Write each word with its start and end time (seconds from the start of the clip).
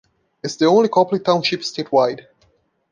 It 0.43 0.47
is 0.47 0.57
the 0.57 0.65
only 0.65 0.89
Copley 0.89 1.19
Township 1.19 1.59
statewide. 1.59 2.25